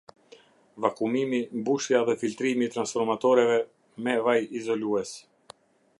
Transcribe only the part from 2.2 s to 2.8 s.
filtrimi i